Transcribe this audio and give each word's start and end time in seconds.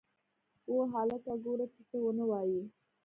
وه 0.73 0.85
هلکه 0.93 1.33
گوره 1.43 1.65
چې 1.73 1.81
څه 1.89 1.97
ونه 2.01 2.23
وايې. 2.31 2.63